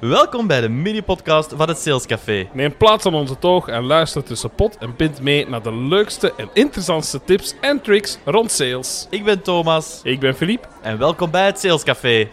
Welkom 0.00 0.46
bij 0.46 0.60
de 0.60 0.68
mini-podcast 0.68 1.52
van 1.56 1.68
het 1.68 1.78
Sales 1.78 2.06
Café. 2.06 2.48
Neem 2.52 2.76
plaats 2.76 3.06
aan 3.06 3.14
onze 3.14 3.38
toog 3.38 3.68
en 3.68 3.82
luister 3.84 4.24
tussen 4.24 4.50
pot 4.50 4.78
en 4.78 4.96
pint 4.96 5.20
mee 5.20 5.48
naar 5.48 5.62
de 5.62 5.74
leukste 5.74 6.34
en 6.36 6.48
interessantste 6.52 7.20
tips 7.24 7.54
en 7.60 7.80
tricks 7.80 8.18
rond 8.24 8.50
sales. 8.50 9.06
Ik 9.10 9.24
ben 9.24 9.42
Thomas 9.42 10.00
Ik 10.02 10.20
ben 10.20 10.34
Philippe. 10.34 10.68
en 10.82 10.98
welkom 10.98 11.30
bij 11.30 11.46
het 11.46 11.58
Sales 11.58 11.82
Café. 11.82 12.28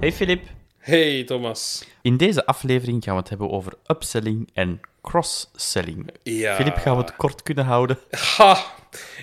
Hey 0.00 0.12
Filip. 0.12 0.42
Hey 0.78 1.24
Thomas. 1.24 1.84
In 2.02 2.16
deze 2.16 2.46
aflevering 2.46 3.04
gaan 3.04 3.14
we 3.14 3.20
het 3.20 3.28
hebben 3.28 3.50
over 3.50 3.72
upselling 3.86 4.50
en 4.54 4.80
cross-selling. 5.02 6.10
Ja. 6.22 6.54
Filip, 6.54 6.76
gaan 6.76 6.96
we 6.96 7.00
het 7.02 7.16
kort 7.16 7.42
kunnen 7.42 7.64
houden? 7.64 7.98
Ha! 8.36 8.58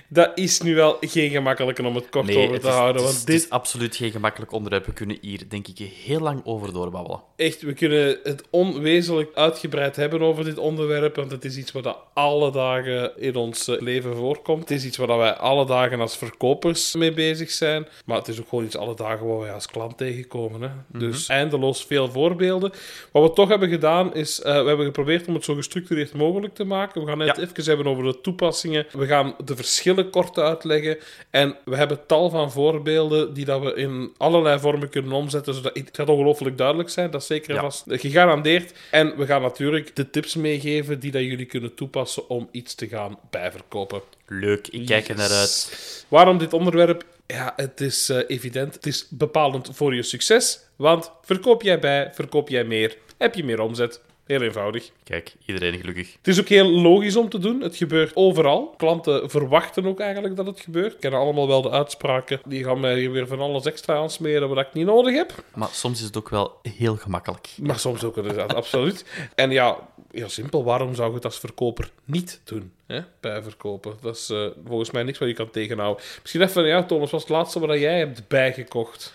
Dat 0.10 0.32
is 0.36 0.62
nu 0.62 0.76
wel 0.76 0.98
geen 1.02 1.30
gemakkelijke 1.30 1.84
om 1.86 1.96
het 1.96 2.10
kort 2.10 2.36
over 2.36 2.60
te 2.60 2.68
is, 2.68 2.74
houden, 2.74 2.96
is- 2.96 3.08
want 3.08 3.20
het 3.20 3.30
is 3.30 3.42
dit 3.42 3.50
absoluut 3.50 3.96
geen 3.96 4.12
gemakkelijk 4.12 4.52
onderwerp. 4.52 4.86
We 4.86 4.94
kunnen 4.94 5.18
hier, 5.22 5.42
denk 5.50 5.68
ik, 5.68 5.78
heel 6.06 6.20
lang 6.20 6.42
over 6.44 6.74
doorbabbelen. 6.74 7.22
echt, 7.36 7.62
we 7.62 7.74
kunnen 7.74 8.20
het 8.24 8.44
onwezenlijk 8.50 9.36
uitgebreid 9.36 9.96
hebben 9.96 10.22
over 10.22 10.44
dit 10.44 10.58
onderwerp, 10.58 11.16
want 11.16 11.32
het 11.32 11.46
is 11.46 11.58
iets 11.58 11.72
wat 11.72 11.98
alle 12.14 12.52
dagen 12.52 13.12
in 13.22 13.36
ons 13.36 13.68
eh, 13.68 13.82
leven 13.82 14.16
voorkomt. 14.16 14.60
Het 14.60 14.72
is 14.72 14.86
iets 14.86 14.98
waar 14.98 15.18
wij 15.18 15.34
alle 15.34 15.66
dagen 15.66 16.00
als 16.02 16.18
verkopers 16.18 16.96
mee 16.96 17.14
bezig 17.14 17.52
zijn, 17.52 17.88
maar 18.06 18.18
het 18.18 18.28
is 18.28 18.40
ook 18.40 18.50
gewoon 18.50 18.64
iets 18.66 18.78
alle 18.78 18.96
dagen 18.96 19.28
waar 19.28 19.40
wij 19.40 19.54
als 19.54 19.66
klant 19.68 19.98
tegenkomen. 19.98 20.62
Hè? 20.62 20.68
Mhm. 20.88 21.00
Dus 21.00 21.28
eindeloos 21.28 21.86
veel 21.86 22.12
voorbeelden. 22.12 22.72
Wat 23.12 23.24
we 23.30 23.34
toch 23.34 23.50
hebben 23.50 23.70
gedaan, 23.70 24.14
is 24.14 24.42
eh, 24.42 24.62
we 24.62 24.68
hebben 24.68 24.86
geprobeerd 24.86 25.28
om 25.28 25.34
het 25.34 25.44
zo 25.44 25.56
gestructureerd 25.56 26.14
mogelijk 26.14 26.54
te 26.56 26.64
maken. 26.64 27.02
We 27.02 27.08
gaan 27.08 27.20
het 27.20 27.36
Ja. 27.38 27.44
even 27.44 27.64
hebben 27.64 27.88
over 27.88 28.04
de 28.04 28.22
toepassingen. 28.22 28.86
We 28.92 29.06
gaan 29.06 29.36
de 29.46 29.56
verschillen 29.56 29.97
kort 30.06 30.38
uitleggen. 30.38 30.98
En 31.30 31.58
we 31.66 31.76
hebben 31.76 32.06
tal 32.08 32.30
van 32.30 32.52
voorbeelden 32.52 33.34
die 33.34 33.46
dat 33.46 33.62
we 33.62 33.74
in 33.74 34.14
allerlei 34.18 34.60
vormen 34.60 34.90
kunnen 34.90 35.12
omzetten, 35.12 35.54
zodat 35.54 35.76
het 35.76 35.90
gaat 35.92 36.10
ongelooflijk 36.10 36.58
duidelijk 36.58 36.90
zijn. 36.90 37.12
Dat 37.12 37.22
is 37.22 37.28
zeker 37.28 37.54
Ja. 37.54 37.62
vast 37.62 37.84
gegarandeerd. 37.88 38.74
En 38.92 39.18
we 39.18 39.26
gaan 39.26 39.42
natuurlijk 39.42 39.96
de 39.96 40.10
tips 40.10 40.36
meegeven 40.36 41.00
die 41.00 41.12
dat 41.12 41.22
jullie 41.22 41.46
kunnen 41.46 41.76
toepassen 41.76 42.30
om 42.30 42.48
iets 42.52 42.76
te 42.76 42.88
gaan 42.88 43.20
bijverkopen. 43.30 44.02
Leuk, 44.28 44.68
ik 44.68 44.86
kijk 44.86 45.08
er 45.08 45.16
naar 45.16 45.32
uit. 45.32 46.06
Waarom 46.08 46.38
dit 46.38 46.54
onderwerp? 46.54 47.04
Ja, 47.28 47.54
het 47.56 47.82
is 47.82 48.10
eh, 48.10 48.20
evident. 48.28 48.74
Het 48.74 48.86
is 48.86 49.08
bepalend 49.10 49.70
voor 49.74 49.96
je 49.96 50.04
succes. 50.04 50.60
Want 50.76 51.12
verkoop 51.22 51.62
jij 51.62 51.80
bij, 51.80 52.10
verkoop 52.14 52.50
jij 52.50 52.64
meer, 52.64 52.98
heb 53.18 53.36
je 53.36 53.44
meer 53.44 53.60
omzet. 53.62 54.02
Heel 54.28 54.42
eenvoudig. 54.42 54.92
Kijk, 55.04 55.36
iedereen 55.46 55.80
gelukkig. 55.80 56.14
Het 56.18 56.28
is 56.28 56.40
ook 56.40 56.48
heel 56.48 56.70
logisch 56.70 57.16
om 57.16 57.30
te 57.30 57.40
doen. 57.40 57.62
Het 57.62 57.76
gebeurt 57.76 58.16
overal. 58.16 58.74
Klanten 58.78 59.30
verwachten 59.30 59.86
ook 59.86 60.00
eigenlijk 60.00 60.36
dat 60.36 60.46
het 60.46 60.60
gebeurt. 60.60 60.94
Ik 60.94 61.00
ken 61.00 61.14
allemaal 61.14 61.48
wel 61.48 61.62
de 61.62 61.70
uitspraken. 61.70 62.40
Die 62.46 62.64
gaan 62.64 62.80
mij 62.80 63.00
hier 63.00 63.12
weer 63.12 63.28
van 63.28 63.40
alles 63.40 63.66
extra 63.66 63.96
aansmeren 63.96 64.50
wat 64.50 64.58
ik 64.58 64.74
niet 64.74 64.86
nodig 64.86 65.16
heb. 65.16 65.44
Maar 65.56 65.70
soms 65.72 66.00
is 66.00 66.06
het 66.06 66.18
ook 66.18 66.30
wel 66.30 66.60
heel 66.62 66.96
gemakkelijk. 66.96 67.50
Maar 67.62 67.80
soms 67.80 68.04
ook 68.04 68.18
inderdaad, 68.18 68.54
absoluut. 68.64 69.06
En 69.36 69.52
ja, 69.52 69.78
heel 70.12 70.30
simpel. 70.30 70.64
Waarom 70.64 70.96
zou 70.96 71.10
je 71.10 71.16
het 71.16 71.26
als 71.26 71.40
verkoper 71.40 71.92
niet 72.04 72.42
doen? 72.44 72.72
Hè? 72.86 73.02
Bij 73.20 73.44
verkopen. 73.44 73.98
Dat 74.02 74.16
is 74.16 74.30
eh, 74.30 74.48
volgens 74.66 74.92
mij 74.92 75.04
niks 75.04 75.18
wat 75.18 75.28
je 75.28 75.34
kan 75.34 75.50
tegenhouden. 75.50 76.04
Misschien 76.22 76.42
even, 76.42 76.66
ja, 76.66 76.84
Thomas, 76.84 77.12
wat 77.12 77.20
is 77.20 77.28
het 77.28 77.38
laatste 77.38 77.60
wat 77.60 77.80
jij 77.80 77.98
hebt 77.98 78.28
bijgekocht? 78.28 79.14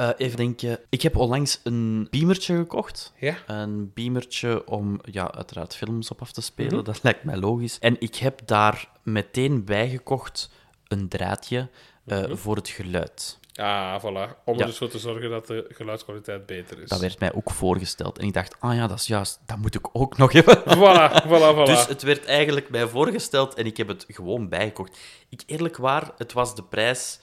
Eh, 0.00 0.08
even 0.16 0.36
denken. 0.36 0.78
Ik 0.88 1.02
heb 1.02 1.16
onlangs 1.16 1.60
een 1.64 2.08
beamertje 2.10 2.56
gekocht. 2.56 3.12
Ja? 3.18 3.36
Een 3.46 3.90
beamertje 3.94 4.66
om, 4.66 5.00
ja, 5.10 5.32
uiteraard 5.32 5.76
films 5.76 6.10
op 6.10 6.20
af 6.20 6.32
te 6.32 6.40
spelen. 6.42 6.74
Mhm. 6.74 6.84
Dat 6.84 7.02
lijkt 7.02 7.24
mij 7.24 7.36
logisch. 7.36 7.78
En 7.78 7.96
ik 7.98 8.14
heb 8.16 8.40
daar 8.44 8.88
meteen 9.02 9.64
bijgekocht 9.64 10.50
een 10.88 11.08
draadje 11.08 11.68
eh, 12.06 12.18
Mhm. 12.20 12.36
voor 12.36 12.56
het 12.56 12.68
geluid. 12.68 13.38
Ah, 13.54 14.00
voilà. 14.00 14.44
Om 14.44 14.54
er 14.54 14.58
Ja. 14.60 14.66
dus 14.66 14.76
voor 14.78 14.88
te 14.88 14.98
zorgen 14.98 15.30
dat 15.30 15.46
de 15.46 15.64
geluidskwaliteit 15.68 16.46
beter 16.46 16.82
is. 16.82 16.88
Dat 16.88 17.00
werd 17.00 17.20
mij 17.20 17.32
ook 17.34 17.50
voorgesteld. 17.50 18.18
En 18.18 18.26
ik 18.26 18.32
dacht, 18.32 18.56
ah 18.60 18.74
ja, 18.74 18.86
dat 18.86 18.98
is 18.98 19.06
juist, 19.06 19.40
dat 19.46 19.56
moet 19.58 19.74
ik 19.74 19.88
ook 19.92 20.16
nog 20.16 20.32
hebben. 20.32 20.58
Voilà, 20.78 21.22
voilà, 21.26 21.54
voilà. 21.56 21.64
Dus 21.64 21.86
het 21.86 22.02
werd 22.02 22.24
eigenlijk 22.24 22.70
mij 22.70 22.86
voorgesteld 22.86 23.54
en 23.54 23.66
ik 23.66 23.76
heb 23.76 23.88
het 23.88 24.04
gewoon 24.08 24.48
bijgekocht. 24.48 24.98
Ik 25.28 25.42
eerlijk 25.46 25.76
waar, 25.76 26.10
het 26.18 26.32
was 26.32 26.54
de 26.54 26.62
prijs 26.62 27.20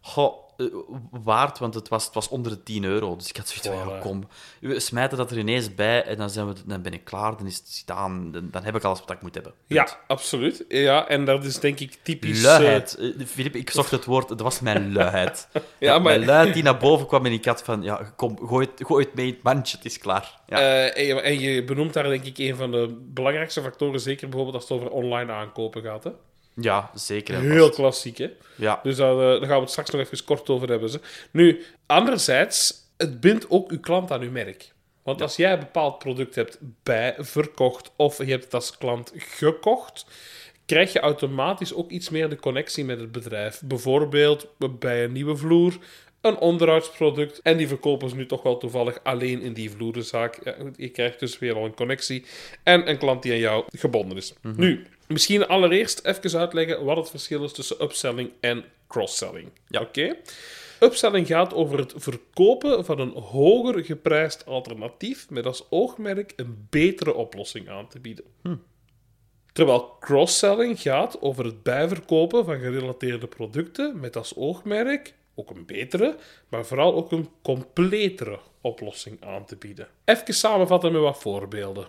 goh, 0.00 0.46
eh, 0.56 0.66
waard, 1.10 1.58
want 1.58 1.74
het 1.74 1.88
was, 1.88 2.04
het 2.04 2.14
was 2.14 2.28
onder 2.28 2.52
de 2.52 2.62
10 2.62 2.84
euro. 2.84 3.16
Dus 3.16 3.28
ik 3.28 3.36
had 3.36 3.48
zoiets 3.48 3.68
van, 3.84 3.94
ja, 3.94 4.00
kom, 4.00 4.28
we 4.60 4.80
smijten 4.80 5.18
dat 5.18 5.30
er 5.30 5.38
ineens 5.38 5.74
bij 5.74 6.04
en 6.04 6.16
dan, 6.16 6.30
zijn 6.30 6.46
we, 6.48 6.54
dan 6.66 6.82
ben 6.82 6.92
ik 6.92 7.04
klaar, 7.04 7.36
dan 7.36 7.46
is 7.46 7.56
het 7.56 7.76
gedaan, 7.78 8.32
dan, 8.32 8.48
dan 8.50 8.64
heb 8.64 8.76
ik 8.76 8.84
alles 8.84 9.00
wat 9.00 9.10
ik 9.10 9.22
moet 9.22 9.34
hebben. 9.34 9.52
Punt. 9.66 9.80
Ja, 9.90 9.98
absoluut. 10.06 10.64
Ja, 10.68 11.08
en 11.08 11.24
dat 11.24 11.44
is 11.44 11.60
denk 11.60 11.80
ik 11.80 11.98
typisch... 12.02 12.42
Luiheid. 12.42 12.96
Eh, 12.96 13.26
Filip, 13.26 13.54
ik 13.54 13.70
zocht 13.70 13.90
het 13.90 14.04
woord, 14.04 14.28
dat 14.28 14.40
was 14.40 14.60
mijn 14.60 14.92
luiheid. 14.92 15.48
Ja, 15.78 15.92
maar- 15.98 16.02
Mijn 16.02 16.24
luid 16.24 16.54
die 16.54 16.62
naar 16.62 16.76
boven 16.78 17.06
kwam 17.06 17.26
en 17.26 17.32
ik 17.32 17.44
had 17.44 17.62
van, 17.62 17.82
ja, 17.82 18.12
kom, 18.16 18.38
gooi 18.48 18.66
het, 18.74 18.86
gooi 18.86 19.04
het 19.04 19.14
mee 19.14 19.26
in 19.26 19.32
het 19.32 19.42
mandje, 19.42 19.76
het 19.76 19.86
is 19.86 19.98
klaar. 19.98 20.40
Ja. 20.46 20.58
eh, 20.58 20.96
en, 20.98 21.06
je, 21.06 21.20
en 21.20 21.38
je 21.40 21.64
benoemt 21.64 21.92
daar 21.92 22.08
denk 22.08 22.24
ik 22.24 22.38
een 22.38 22.56
van 22.56 22.70
de 22.70 22.98
belangrijkste 23.04 23.62
factoren, 23.62 24.00
zeker 24.00 24.28
bijvoorbeeld 24.28 24.56
als 24.56 24.68
het 24.68 24.78
over 24.78 24.90
online 24.90 25.32
aankopen 25.32 25.82
gaat. 25.82 26.04
Hè? 26.04 26.10
Ja, 26.60 26.90
zeker. 26.94 27.34
en 27.34 27.50
Heel 27.50 27.64
vast. 27.64 27.74
klassiek, 27.74 28.18
hè? 28.18 28.30
Ja. 28.54 28.80
Dus 28.82 28.96
daar, 28.96 29.12
eh, 29.12 29.18
daar 29.18 29.48
gaan 29.48 29.56
we 29.56 29.60
het 29.60 29.70
straks 29.70 29.90
nog 29.90 30.00
even 30.00 30.24
kort 30.24 30.48
over 30.48 30.68
hebben. 30.68 30.90
Ze. 30.90 31.00
Nu, 31.30 31.64
anderzijds, 31.86 32.74
het 32.96 33.20
bindt 33.20 33.50
ook 33.50 33.70
uw 33.70 33.80
klant 33.80 34.10
aan 34.10 34.20
uw 34.22 34.30
merk. 34.30 34.72
Want 35.02 35.22
als 35.22 35.36
jij 35.36 35.52
een 35.52 35.58
bepaald 35.58 35.98
product 35.98 36.34
hebt 36.34 36.58
bijverkocht 36.82 37.90
of 37.96 38.18
je 38.18 38.30
hebt 38.30 38.44
het 38.44 38.54
als 38.54 38.78
klant 38.78 39.12
gekocht, 39.16 40.06
krijg 40.66 40.92
je 40.92 41.00
automatisch 41.00 41.74
ook 41.74 41.90
iets 41.90 42.10
meer 42.10 42.28
de 42.28 42.36
connectie 42.36 42.84
met 42.84 43.00
het 43.00 43.12
bedrijf. 43.12 43.60
Bijvoorbeeld 43.64 44.46
bij 44.78 45.04
een 45.04 45.12
nieuwe 45.12 45.36
vloer, 45.36 45.78
een 46.20 46.36
onderhoudsproduct. 46.36 47.40
En 47.42 47.56
die 47.56 47.68
verkopen 47.68 48.08
ze 48.08 48.16
nu 48.16 48.26
toch 48.26 48.42
wel 48.42 48.58
toevallig 48.58 49.00
alleen 49.02 49.40
in 49.40 49.52
die 49.52 49.70
vloerenzaak. 49.70 50.40
Ja, 50.44 50.54
goed, 50.60 50.74
je 50.76 50.88
krijgt 50.88 51.20
dus 51.20 51.38
weer 51.38 51.54
al 51.54 51.64
een 51.64 51.74
connectie 51.74 52.24
en 52.62 52.88
een 52.88 52.98
klant 52.98 53.22
die 53.22 53.32
aan 53.32 53.38
jou 53.38 53.64
gebonden 53.76 54.16
is. 54.16 54.34
Nu, 54.56 54.86
misschien 55.08 55.46
allereerst 55.46 56.04
even 56.04 56.38
uitleggen 56.38 56.84
wat 56.84 56.96
het 56.96 57.10
verschil 57.10 57.44
is 57.44 57.52
tussen 57.52 57.82
upselling 57.82 58.30
en 58.40 58.64
cross-selling. 58.88 59.50
Ja. 59.68 59.80
Oké? 59.80 60.16
Upselling 60.80 61.26
gaat 61.26 61.54
over 61.54 61.78
het 61.78 61.94
verkopen 61.96 62.84
van 62.84 62.98
een 63.00 63.12
hoger 63.12 63.84
geprijsd 63.84 64.46
alternatief 64.46 65.30
met 65.30 65.46
als 65.46 65.66
oogmerk 65.70 66.32
een 66.36 66.66
betere 66.70 67.14
oplossing 67.14 67.68
aan 67.68 67.88
te 67.88 68.00
bieden. 68.00 68.24
Terwijl 69.52 69.96
cross-selling 70.00 70.80
gaat 70.80 71.20
over 71.20 71.44
het 71.44 71.62
bijverkopen 71.62 72.44
van 72.44 72.58
gerelateerde 72.58 73.26
producten 73.26 74.00
met 74.00 74.16
als 74.16 74.36
oogmerk 74.36 75.14
ook 75.34 75.50
een 75.50 75.66
betere, 75.66 76.16
maar 76.48 76.66
vooral 76.66 76.94
ook 76.94 77.12
een 77.12 77.28
completere 77.42 78.38
oplossing 78.60 79.24
aan 79.24 79.44
te 79.44 79.56
bieden. 79.56 79.88
Even 80.04 80.34
samenvatten 80.34 80.92
met 80.92 81.00
wat 81.00 81.18
voorbeelden. 81.18 81.86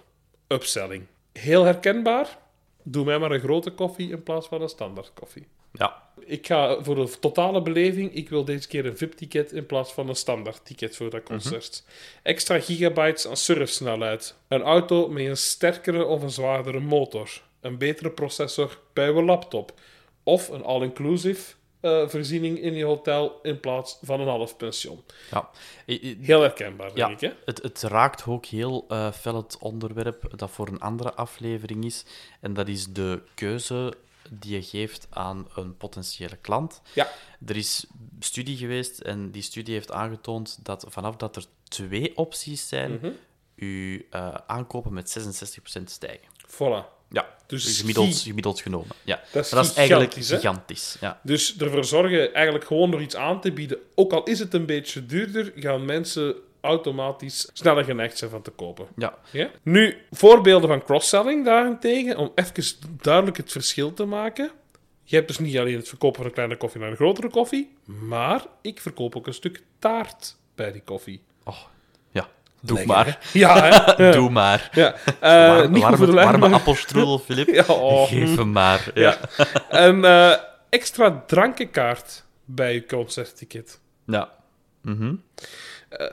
Upselling. 0.47 1.05
Heel 1.33 1.63
herkenbaar. 1.63 2.37
Doe 2.83 3.05
mij 3.05 3.19
maar 3.19 3.31
een 3.31 3.39
grote 3.39 3.71
koffie 3.71 4.11
in 4.11 4.23
plaats 4.23 4.47
van 4.47 4.61
een 4.61 4.69
standaard 4.69 5.11
koffie. 5.13 5.47
ja. 5.71 6.07
Ik 6.25 6.47
ga 6.47 6.83
voor 6.83 6.95
de 6.95 7.19
totale 7.19 7.61
beleving, 7.61 8.13
ik 8.13 8.29
wil 8.29 8.45
deze 8.45 8.67
keer 8.67 8.85
een 8.85 8.97
VIP-ticket 8.97 9.51
in 9.51 9.65
plaats 9.65 9.93
van 9.93 10.09
een 10.09 10.15
standaard 10.15 10.65
ticket 10.65 10.95
voor 10.95 11.09
dat 11.09 11.23
concert. 11.23 11.83
Extra 12.23 12.59
gigabytes 12.59 13.27
aan 13.27 13.37
surfsnelheid. 13.37 14.35
Een 14.47 14.61
auto 14.61 15.07
met 15.07 15.25
een 15.25 15.37
sterkere 15.37 16.05
of 16.05 16.21
een 16.21 16.29
zwaardere 16.29 16.79
motor. 16.79 17.41
Een 17.61 17.77
betere 17.77 18.11
processor 18.11 18.79
bij 18.93 19.09
uw 19.09 19.23
laptop. 19.23 19.73
Of 20.23 20.49
een 20.49 20.63
all-inclusive 20.63 21.53
eh, 21.79 22.07
voorziening 22.07 22.59
in 22.59 22.73
je 22.73 22.85
hotel 22.85 23.39
in 23.41 23.59
plaats 23.59 23.97
van 24.01 24.19
een 24.19 24.27
half 24.27 24.57
pension. 24.57 25.03
ja. 25.31 25.49
Heel 26.21 26.41
herkenbaar, 26.41 26.91
Ja, 26.95 27.07
denk 27.07 27.21
ik. 27.21 27.29
Hè? 27.29 27.35
het, 27.45 27.61
het 27.61 27.81
raakt 27.81 28.25
ook 28.27 28.45
heel 28.45 28.85
eh 28.87 29.11
fel 29.11 29.35
het 29.35 29.57
onderwerp 29.59 30.31
dat 30.35 30.49
voor 30.49 30.67
een 30.67 30.79
andere 30.79 31.13
aflevering 31.13 31.85
is. 31.85 32.05
En 32.39 32.53
dat 32.53 32.67
is 32.67 32.87
de 32.87 33.21
keuze 33.35 33.93
die 34.31 34.53
je 34.55 34.63
geeft 34.63 35.07
aan 35.09 35.47
een 35.55 35.77
potentiële 35.77 36.37
klant. 36.37 36.81
Ja. 36.93 37.07
Er 37.45 37.55
is 37.55 37.85
studie 38.19 38.57
geweest 38.57 38.99
en 38.99 39.31
die 39.31 39.41
studie 39.41 39.73
heeft 39.73 39.91
aangetoond 39.91 40.59
dat 40.63 40.85
vanaf 40.87 41.15
dat 41.15 41.35
er 41.35 41.45
twee 41.63 42.17
opties 42.17 42.67
zijn, 42.67 43.17
je 43.55 44.05
eh, 44.09 44.33
aankopen 44.47 44.93
met 44.93 45.09
66% 45.79 45.83
stijgen. 45.83 46.27
Voilà. 46.47 46.98
Ja, 47.09 47.35
Dus 47.47 47.63
dus 47.63 47.79
gemiddeld, 47.79 48.19
gemiddeld 48.19 48.61
genomen. 48.61 48.95
Ja. 49.03 49.21
Dat 49.31 49.45
is 49.45 49.51
Maar 49.51 49.61
dat 49.61 49.71
is 49.71 49.77
eigenlijk 49.77 50.13
gigantisch. 50.13 50.97
Ja. 50.99 51.19
Dus 51.23 51.57
ervoor 51.57 51.85
zorgen 51.85 52.33
eigenlijk 52.33 52.65
gewoon 52.65 52.91
door 52.91 53.01
iets 53.01 53.15
aan 53.15 53.41
te 53.41 53.51
bieden, 53.51 53.77
ook 53.95 54.13
al 54.13 54.23
is 54.23 54.39
het 54.39 54.53
een 54.53 54.65
beetje 54.65 55.05
duurder, 55.05 55.51
gaan 55.55 55.85
mensen 55.85 56.35
automatisch 56.61 57.49
sneller 57.53 57.83
geneigd 57.83 58.17
zijn 58.17 58.29
van 58.29 58.41
te 58.41 58.51
kopen. 58.51 58.87
Ja. 58.95 59.17
Ja? 59.31 59.49
Nu, 59.63 59.97
voorbeelden 60.11 60.69
van 60.69 60.83
cross-selling 60.83 61.45
daarentegen, 61.45 62.17
om 62.17 62.31
even 62.35 62.63
duidelijk 63.01 63.37
het 63.37 63.51
verschil 63.51 63.93
te 63.93 64.05
maken. 64.05 64.51
Je 65.03 65.15
hebt 65.15 65.27
dus 65.27 65.39
niet 65.39 65.57
alleen 65.57 65.75
het 65.75 65.87
verkopen 65.87 66.17
van 66.17 66.25
een 66.25 66.33
kleine 66.33 66.57
koffie 66.57 66.81
naar 66.81 66.89
een 66.89 66.95
grotere 66.95 67.29
koffie, 67.29 67.75
maar 67.85 68.45
ik 68.61 68.81
verkoop 68.81 69.15
ook 69.15 69.27
een 69.27 69.33
stuk 69.33 69.63
taart 69.79 70.35
bij 70.55 70.71
die 70.71 70.81
koffie. 70.81 71.21
Oh. 71.43 71.59
Doe 72.61 72.77
Lekker, 72.77 72.95
maar. 72.95 73.05
hè? 73.05 73.39
Ja, 73.39 73.63
hè? 73.95 74.11
Doe 74.17 74.29
maar. 74.29 74.69
Ja. 74.73 74.93
Eh, 75.19 75.29
warme, 75.47 75.67
niet 75.67 75.83
goed 75.83 76.09
warme, 76.09 76.49
appelstrudel, 76.49 77.19
Filip. 77.25 77.47
Ja, 77.47 77.63
oh. 77.67 78.07
Geef 78.07 78.35
hem 78.35 78.51
maar. 78.51 78.91
Ja. 78.93 79.17
Ja. 79.37 79.45
En 79.69 80.05
eh, 80.05 80.33
extra 80.69 81.23
drankenkaart 81.27 82.25
bij 82.45 82.73
je 82.73 82.85
concertticket. 82.85 83.79
Ja. 84.05 84.29
Eh, 85.89 86.07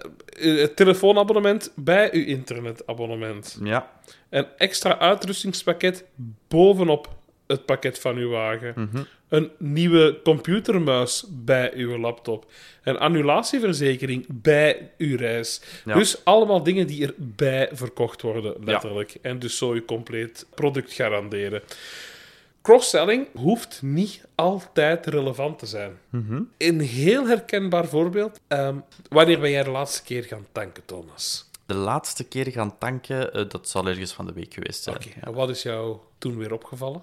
Het 0.61 0.77
telefoonabonnement 0.77 1.73
bij 1.75 2.09
uw 2.13 2.25
internetabonnement. 2.25 3.59
Ja. 3.63 3.91
Een 4.31 4.47
extra 4.57 4.99
uitrustingspakket 4.99 6.05
bovenop 6.49 7.09
het 7.47 7.65
pakket 7.65 7.99
van 7.99 8.17
uw 8.17 8.29
wagen. 8.31 8.73
Mhm. 8.77 9.03
Een 9.29 9.51
nieuwe 9.59 10.21
computermuis 10.25 11.25
bij 11.31 11.73
uw 11.75 11.99
laptop. 11.99 12.47
Een 12.83 12.99
annulatieverzekering 12.99 14.27
bij 14.29 14.91
uw 14.99 15.17
reis. 15.17 15.61
Ja. 15.85 15.95
Dus 15.95 16.25
allemaal 16.25 16.63
dingen 16.63 16.87
die 16.87 17.07
erbij 17.07 17.69
verkocht 17.73 18.23
worden, 18.23 18.55
letterlijk. 18.65 19.17
En 19.23 19.39
dus 19.39 19.57
zo 19.57 19.75
je 19.75 19.85
compleet 19.85 20.47
product 20.55 20.93
garanderen. 20.93 21.63
Cross-selling 22.63 23.27
hoeft 23.35 23.83
niet 23.83 24.21
altijd 24.35 25.07
relevant 25.07 25.59
te 25.59 25.67
zijn. 25.67 25.99
Mhm. 26.11 26.43
Een 26.59 26.81
heel 26.81 27.27
herkenbaar 27.27 27.87
voorbeeld. 27.87 28.41
ehm, 28.49 28.77
wanneer 29.09 29.41
ben 29.41 29.51
jij 29.51 29.63
de 29.63 29.71
laatste 29.71 30.03
keer 30.03 30.25
gaan 30.25 30.47
tanken, 30.53 30.83
Thomas? 30.85 31.51
De 31.67 31.75
laatste 31.75 32.25
keer 32.25 32.51
gaan 32.51 32.79
tanken, 32.79 33.33
eh, 33.33 33.49
dat 33.49 33.69
zal 33.69 33.87
ergens 33.87 34.13
van 34.13 34.27
de 34.27 34.33
week 34.33 34.55
geweest 34.55 34.83
zijn. 34.83 34.97
Oké, 34.97 35.09
en 35.21 35.33
wat 35.33 35.49
is 35.49 35.63
jou 35.63 35.97
toen 36.19 36.39
weer 36.39 36.53
opgevallen? 36.53 37.03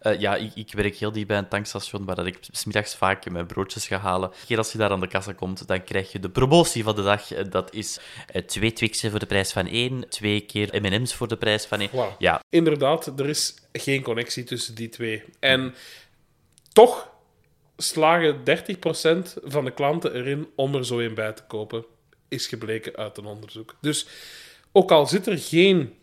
Eh, 0.00 0.20
ja, 0.20 0.36
ik, 0.36 0.54
ik 0.54 0.72
werk 0.72 0.96
heel 0.96 1.12
dicht 1.12 1.26
bij 1.26 1.38
een 1.38 1.48
tankstation 1.48 2.04
waar 2.04 2.14
dat 2.16 2.26
ik 2.26 2.38
smiddags 2.40 2.94
vaak 2.96 3.30
mijn 3.30 3.46
broodjes 3.46 3.86
ga 3.86 3.98
halen. 3.98 4.30
Keer 4.46 4.58
als 4.58 4.72
je 4.72 4.78
daar 4.78 4.90
aan 4.90 5.00
de 5.00 5.08
kassa 5.08 5.32
komt, 5.32 5.66
dan 5.66 5.84
krijg 5.84 6.12
je 6.12 6.20
de 6.20 6.30
promotie 6.30 6.84
van 6.84 6.94
de 6.94 7.02
dag. 7.02 7.32
Eh, 7.32 7.44
Dat 7.50 7.74
is 7.74 7.98
twee 8.46 8.72
Twixen 8.72 9.10
voor 9.10 9.18
de 9.20 9.26
prijs 9.26 9.52
van 9.52 9.66
één, 9.66 10.08
twee 10.08 10.40
keer 10.40 10.80
M&M's 10.80 11.14
voor 11.14 11.28
de 11.28 11.36
prijs 11.36 11.64
van 11.64 11.80
één. 11.80 11.90
Wauw. 11.92 12.14
Ja, 12.18 12.40
Inderdaad, 12.48 13.20
er 13.20 13.28
is 13.28 13.54
geen 13.72 14.02
connectie 14.02 14.44
tussen 14.44 14.74
die 14.74 14.88
twee. 14.88 15.24
En 15.40 15.74
toch 16.72 17.10
slagen 17.76 18.44
30% 18.44 19.34
van 19.44 19.64
de 19.64 19.70
klanten 19.70 20.14
erin 20.14 20.48
om 20.56 20.74
er 20.74 20.86
zo 20.86 20.98
een 20.98 21.14
bij 21.14 21.32
te 21.32 21.42
kopen, 21.46 21.84
is 22.28 22.46
gebleken 22.46 22.96
uit 22.96 23.16
een 23.18 23.24
onderzoek. 23.26 23.74
Dus 23.80 24.06
ook 24.72 24.90
al 24.90 25.06
zit 25.06 25.26
er 25.26 25.38
geen 25.38 25.94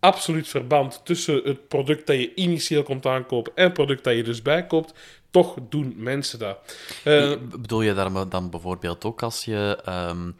absoluut 0.00 0.48
verband 0.48 1.00
tussen 1.04 1.40
het 1.44 1.68
product 1.68 2.06
dat 2.06 2.16
je 2.16 2.34
initieel 2.34 2.82
komt 2.82 3.06
aankopen 3.06 3.52
en 3.54 3.64
het 3.64 3.72
product 3.72 4.04
dat 4.04 4.14
je 4.14 4.22
dus 4.22 4.42
bijkoopt, 4.42 4.92
toch 5.30 5.56
doen 5.68 5.94
mensen 5.96 6.38
dat. 6.38 6.58
Eh, 7.04 7.32
bedoel 7.54 7.82
je 7.82 7.94
daar 7.94 8.28
dan 8.28 8.50
bijvoorbeeld 8.50 9.04
ook 9.04 9.22
als 9.22 9.44
je 9.44 9.78
ehm, 9.84 10.30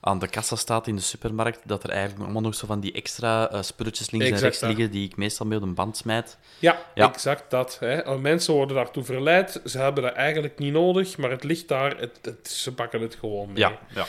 aan 0.00 0.18
de 0.18 0.28
kassa 0.28 0.56
staat 0.56 0.86
in 0.86 0.96
de 0.96 1.02
supermarkt, 1.02 1.60
dat 1.64 1.82
er 1.84 1.90
eigenlijk 1.90 2.22
allemaal 2.22 2.42
nog 2.42 2.54
zo 2.54 2.66
van 2.66 2.80
die 2.80 2.92
extra 2.92 3.50
eh, 3.50 3.62
spulletjes 3.62 4.10
links 4.10 4.26
en 4.30 4.38
rechts 4.38 4.58
dat. 4.58 4.68
liggen 4.68 4.90
die 4.90 5.06
ik 5.06 5.16
meestal 5.16 5.46
mee 5.46 5.58
op 5.58 5.64
een 5.64 5.74
band 5.74 5.96
smijt? 5.96 6.38
Ja, 6.58 6.82
Ja. 6.94 7.08
exact 7.12 7.50
dat. 7.50 7.76
Hè. 7.80 8.18
Mensen 8.18 8.54
worden 8.54 8.76
daartoe 8.76 9.04
verleid. 9.04 9.60
Ze 9.64 9.78
hebben 9.78 10.02
dat 10.02 10.12
eigenlijk 10.12 10.58
niet 10.58 10.72
nodig, 10.72 11.16
maar 11.16 11.30
het 11.30 11.44
ligt 11.44 11.68
daar. 11.68 11.96
Het, 11.98 12.18
het- 12.22 12.48
ze 12.50 12.74
pakken 12.74 13.00
het 13.00 13.14
gewoon 13.14 13.46
mee. 13.48 13.58
Ja, 13.58 13.78
ja. 13.94 14.06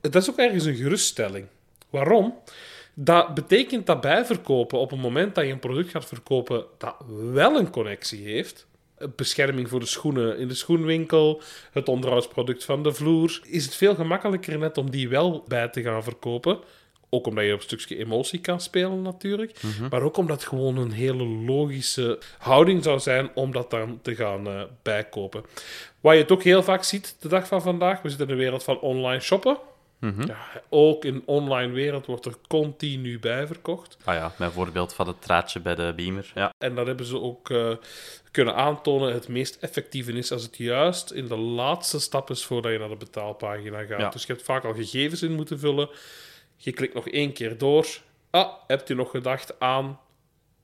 Dat 0.00 0.14
is 0.14 0.30
ook 0.30 0.36
ergens 0.36 0.64
een 0.64 0.76
geruststelling. 0.76 1.46
Waarom? 1.90 2.34
Dat 2.94 3.34
betekent 3.34 3.86
dat 3.86 4.00
bijverkopen 4.00 4.78
op 4.78 4.90
het 4.90 5.00
moment 5.00 5.34
dat 5.34 5.44
je 5.44 5.52
een 5.52 5.58
product 5.58 5.90
gaat 5.90 6.06
verkopen 6.06 6.64
dat 6.78 6.96
wel 7.32 7.58
een 7.58 7.70
connectie 7.70 8.24
heeft. 8.24 8.66
Bescherming 9.16 9.68
voor 9.68 9.80
de 9.80 9.86
schoenen 9.86 10.38
in 10.38 10.48
de 10.48 10.54
schoenwinkel, 10.54 11.42
het 11.72 11.88
onderhoudsproduct 11.88 12.64
van 12.64 12.82
de 12.82 12.92
vloer. 12.92 13.40
Is 13.44 13.64
het 13.64 13.74
veel 13.74 13.94
gemakkelijker 13.94 14.58
net 14.58 14.78
om 14.78 14.90
die 14.90 15.08
wel 15.08 15.44
bij 15.48 15.68
te 15.68 15.82
gaan 15.82 16.02
verkopen. 16.02 16.58
Ook 17.10 17.26
omdat 17.26 17.44
je 17.44 17.52
op 17.52 17.58
een 17.58 17.64
stukje 17.64 17.96
emotie 17.96 18.40
kan 18.40 18.60
spelen 18.60 19.02
natuurlijk. 19.02 19.60
Maar 19.90 20.02
ook 20.02 20.16
omdat 20.16 20.40
het 20.40 20.48
gewoon 20.48 20.76
een 20.76 20.92
hele 20.92 21.24
logische 21.24 22.18
houding 22.38 22.84
zou 22.84 22.98
zijn 22.98 23.30
om 23.34 23.52
dat 23.52 23.70
dan 23.70 23.98
te 24.02 24.14
gaan 24.14 24.46
eh, 24.46 24.62
bijkopen. 24.82 25.44
Wat 26.00 26.14
je 26.14 26.20
het 26.20 26.32
ook 26.32 26.42
heel 26.42 26.62
vaak 26.62 26.84
ziet 26.84 27.16
de 27.20 27.28
dag 27.28 27.46
van 27.46 27.62
vandaag. 27.62 28.02
We 28.02 28.08
zitten 28.08 28.26
in 28.26 28.32
een 28.32 28.38
wereld 28.38 28.62
van 28.62 28.80
online 28.80 29.20
shoppen. 29.20 29.58
Ja, 30.00 30.62
ook 30.68 31.04
in 31.04 31.22
online 31.24 31.72
wereld 31.72 32.06
wordt 32.06 32.24
er 32.26 32.34
continu 32.48 33.18
bij 33.18 33.46
verkocht. 33.46 33.96
Ah 34.04 34.14
ja, 34.14 34.32
mijn 34.38 34.50
voorbeeld 34.50 34.94
van 34.94 35.06
het 35.06 35.22
traadje 35.22 35.60
bij 35.60 35.74
de 35.74 35.92
Beamer. 35.96 36.32
Ja. 36.34 36.52
En 36.58 36.74
dat 36.74 36.86
hebben 36.86 37.06
ze 37.06 37.20
ook 37.20 37.50
eh, 37.50 37.70
kunnen 38.30 38.54
aantonen. 38.54 39.12
Het 39.12 39.28
meest 39.28 39.56
effectieve 39.60 40.12
is 40.12 40.32
als 40.32 40.42
het 40.42 40.56
juist 40.56 41.10
in 41.10 41.26
de 41.26 41.36
laatste 41.36 42.00
stap 42.00 42.30
is 42.30 42.44
voordat 42.44 42.72
je 42.72 42.78
naar 42.78 42.88
de 42.88 42.96
betaalpagina 42.96 43.84
gaat. 43.84 44.00
Ja. 44.00 44.08
Dus 44.08 44.26
je 44.26 44.32
hebt 44.32 44.44
vaak 44.44 44.64
al 44.64 44.74
gegevens 44.74 45.22
in 45.22 45.32
moeten 45.32 45.58
vullen. 45.58 45.88
Je 46.56 46.72
klikt 46.72 46.94
nog 46.94 47.08
één 47.08 47.32
keer 47.32 47.58
door. 47.58 47.86
Ah, 48.30 48.52
hebt 48.66 48.90
u 48.90 48.94
nog 48.94 49.10
gedacht 49.10 49.60
aan 49.60 49.98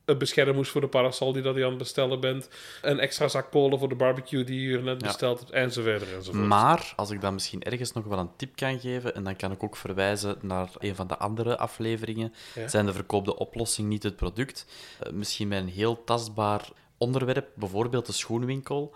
een 0.06 0.18
beschermhoes 0.18 0.68
voor 0.68 0.80
de 0.80 0.88
parasol 0.88 1.32
die 1.32 1.42
dat 1.42 1.56
je 1.56 1.62
aan 1.62 1.68
het 1.68 1.78
bestellen 1.78 2.20
bent? 2.20 2.48
Een 2.82 2.98
extra 2.98 3.28
zak 3.28 3.50
kolen 3.50 3.78
voor 3.78 3.88
de 3.88 3.94
barbecue 3.94 4.44
die 4.44 4.68
je 4.70 4.78
net 4.78 4.98
besteld 4.98 5.38
hebt, 5.38 5.50
enzovoort 5.50 6.12
enzovoort. 6.12 6.46
Maar, 6.46 6.92
als 6.96 7.10
ik 7.10 7.20
dan 7.20 7.34
misschien 7.34 7.62
ergens 7.62 7.92
nog 7.92 8.04
wel 8.04 8.18
een 8.18 8.30
tip 8.36 8.56
kan 8.56 8.80
geven, 8.80 9.14
en 9.14 9.24
dan 9.24 9.36
kan 9.36 9.52
ik 9.52 9.62
ook 9.62 9.76
verwijzen 9.76 10.36
naar 10.40 10.68
een 10.78 10.94
van 10.94 11.06
de 11.06 11.16
andere 11.18 11.58
afleveringen, 11.58 12.34
Ja. 12.54 12.68
zijn 12.68 12.86
de 12.86 12.92
verkoop 12.92 13.28
oplossing, 13.40 13.88
niet 13.88 14.02
het 14.02 14.16
product. 14.16 14.66
Eh, 15.00 15.12
misschien 15.12 15.48
bij 15.48 15.58
een 15.58 15.68
heel 15.68 16.04
tastbaar 16.04 16.68
onderwerp, 16.98 17.48
bijvoorbeeld 17.54 18.06
de 18.06 18.12
schoenwinkel. 18.12 18.92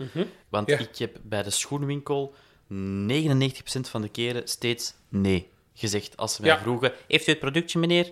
Want 0.48 0.68
Ja. 0.68 0.78
ik 0.78 0.96
heb 0.98 1.16
bij 1.22 1.42
de 1.42 1.50
schoenwinkel 1.50 2.34
99% 2.68 3.88
van 3.88 4.02
de 4.02 4.08
keren 4.08 4.48
steeds 4.48 4.94
nee 5.08 5.48
gezegd. 5.74 6.16
Als 6.16 6.34
ze 6.34 6.40
mij 6.42 6.50
Ja. 6.50 6.58
vroegen, 6.58 6.92
heeft 7.08 7.26
u 7.26 7.30
het 7.30 7.40
productje, 7.40 7.78
meneer? 7.78 8.10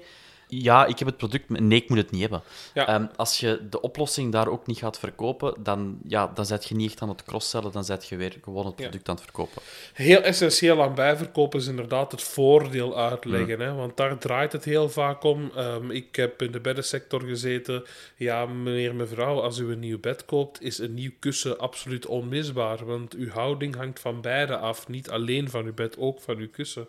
Ja, 0.51 0.87
ik 0.87 0.99
heb 0.99 1.09
het 1.09 1.17
product, 1.17 1.49
nee, 1.49 1.81
ik 1.83 1.89
moet 1.89 1.99
het 1.99 2.11
niet 2.11 2.21
hebben. 2.21 2.43
Ja. 2.75 2.87
Ehm, 2.87 3.07
als 3.17 3.41
je 3.41 3.67
de 3.71 3.81
oplossing 3.81 4.33
daar 4.33 4.49
ook 4.49 4.67
niet 4.67 4.79
gaat 4.79 4.99
verkopen, 4.99 5.55
dan, 5.63 5.99
ja, 6.07 6.31
dan 6.35 6.47
zet 6.47 6.69
je 6.69 6.75
niet 6.75 6.91
echt 6.91 7.03
aan 7.03 7.09
het 7.09 7.23
cross-sellen, 7.23 7.73
dan 7.73 7.85
zet 7.85 8.07
je 8.09 8.17
weer 8.17 8.37
gewoon 8.43 8.67
het 8.67 8.75
Ja. 8.79 8.83
product 8.83 9.09
aan 9.09 9.15
het 9.15 9.25
verkopen. 9.25 9.63
Heel 9.93 10.21
essentieel 10.23 10.83
aan 10.83 10.95
bijverkoop 10.95 11.55
is 11.55 11.67
inderdaad 11.67 12.11
het 12.13 12.23
voordeel 12.23 12.97
uitleggen. 12.99 13.61
Hè? 13.61 13.75
Want 13.75 13.97
daar 13.97 14.19
draait 14.19 14.53
het 14.53 14.65
heel 14.65 14.89
vaak 14.89 15.23
om. 15.23 15.51
Ehm, 15.57 15.91
ik 15.91 16.17
heb 16.17 16.43
in 16.43 16.53
de 16.53 16.61
beddensector 16.61 17.21
gezeten. 17.23 17.85
Ja, 18.17 18.47
meneer, 18.47 18.95
mevrouw, 18.95 19.41
als 19.41 19.59
u 19.59 19.73
een 19.73 19.79
nieuw 19.79 20.01
bed 20.01 20.25
koopt, 20.25 20.63
is 20.63 20.79
een 20.79 20.95
nieuw 20.95 21.13
kussen 21.19 21.59
absoluut 21.59 22.07
onmisbaar. 22.07 22.85
Want 22.87 23.15
uw 23.15 23.31
houding 23.31 23.77
hangt 23.77 24.01
van 24.01 24.21
beide 24.21 24.57
af. 24.57 24.89
Niet 24.89 25.11
alleen 25.11 25.51
van 25.51 25.65
uw 25.65 25.75
bed, 25.75 25.99
ook 25.99 26.21
van 26.21 26.37
uw 26.37 26.51
kussen. 26.51 26.89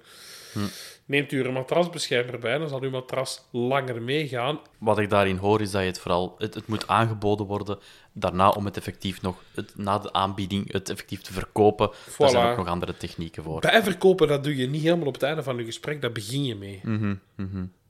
Neemt 1.09 1.31
u 1.31 1.39
er 1.39 1.45
een 1.45 1.53
matrasbeschermer 1.53 2.39
bij, 2.39 2.57
dan 2.57 2.69
zal 2.69 2.81
uw 2.81 2.89
matras 2.89 3.47
langer 3.51 4.01
meegaan. 4.01 4.59
Wat 4.77 4.99
ik 4.99 5.09
daarin 5.09 5.37
hoor, 5.37 5.61
is 5.61 5.71
dat 5.71 5.81
je 5.81 5.87
het 5.87 5.99
vooral... 5.99 6.35
Het, 6.37 6.53
het 6.53 6.67
moet 6.67 6.87
aangeboden 6.87 7.45
worden 7.45 7.79
daarna 8.13 8.49
om 8.49 8.65
het 8.65 8.77
effectief 8.77 9.21
nog... 9.21 9.43
Het, 9.53 9.77
na 9.77 9.99
de 9.99 10.13
aanbieding 10.13 10.71
het 10.71 10.89
effectief 10.89 11.21
te 11.21 11.33
verkopen. 11.33 11.89
Daar 12.17 12.29
zijn 12.29 12.45
Voilà. 12.45 12.49
ook 12.49 12.57
nog 12.57 12.67
andere 12.67 12.97
technieken 12.97 13.43
voor. 13.43 13.59
Bijverkopen, 13.59 14.27
dat 14.27 14.43
doe 14.43 14.55
je 14.55 14.67
niet 14.67 14.81
helemaal 14.81 15.07
op 15.07 15.13
het 15.13 15.23
einde 15.23 15.43
van 15.43 15.57
je 15.57 15.65
gesprek, 15.65 16.01
daar 16.01 16.11
begin 16.11 16.45
je 16.45 16.55
mee. 16.55 16.81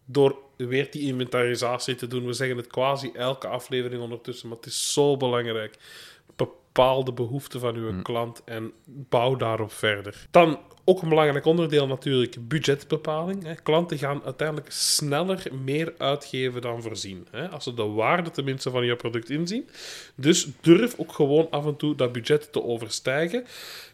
Door 0.05 0.36
weer 0.58 0.91
die 0.91 1.01
inventarisatie 1.01 1.96
te 1.96 2.08
doen. 2.08 2.25
We 2.25 2.34
zeggen 2.34 2.58
het 2.58 2.67
quasi 2.67 3.12
elke 3.13 3.48
aflevering 3.48 4.01
ondertussen, 4.01 4.48
maar 4.48 4.58
het 4.58 4.65
is 4.65 4.93
zo 4.93 5.17
belangrijk. 5.17 5.77
Bepaal 6.79 7.03
de 7.03 7.13
behoeften 7.13 7.59
van 7.59 7.75
uw 7.75 8.01
klant 8.01 8.41
en 8.45 8.71
bouw 8.86 9.36
daarop 9.36 9.71
verder. 9.71 10.27
Dan 10.31 10.59
ook 10.86 11.01
een 11.01 11.09
belangrijk 11.09 11.45
onderdeel 11.45 11.88
natuurlijk, 11.88 12.48
budgetbepaling. 12.48 13.62
Klanten 13.63 13.98
gaan 13.98 14.21
uiteindelijk 14.25 14.71
sneller 14.71 15.43
meer 15.63 15.93
uitgeven 15.98 16.62
dan 16.62 16.81
voorzien. 16.81 17.27
Als 17.51 17.63
ze 17.63 17.74
de 17.74 17.83
waarde 17.83 18.31
tenminste 18.31 18.69
van 18.69 18.86
je 18.86 18.95
product 18.95 19.29
inzien. 19.29 19.69
Dus 20.15 20.48
durf 20.62 20.93
ook 20.98 21.12
gewoon 21.12 21.48
af 21.50 21.65
en 21.65 21.75
toe 21.75 21.95
dat 21.95 22.12
budget 22.12 22.51
te 22.51 22.63
overstijgen. 22.63 23.45